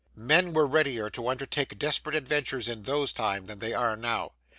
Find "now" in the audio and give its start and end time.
3.95-4.31